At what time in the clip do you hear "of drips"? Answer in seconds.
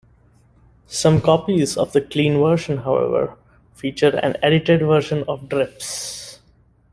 5.27-6.39